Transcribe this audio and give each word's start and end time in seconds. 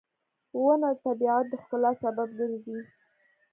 •ونه 0.63 0.89
د 0.95 0.97
طبیعت 1.03 1.45
د 1.49 1.53
ښکلا 1.61 1.91
سبب 2.03 2.29
ګرځي. 2.39 2.79